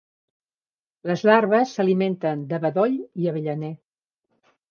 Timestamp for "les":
1.09-1.23